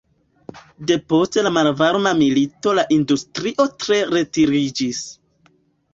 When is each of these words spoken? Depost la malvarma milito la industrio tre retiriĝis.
Depost 0.91 1.37
la 1.47 1.51
malvarma 1.57 2.13
milito 2.21 2.75
la 2.79 2.87
industrio 2.97 3.67
tre 3.85 4.03
retiriĝis. 4.17 5.07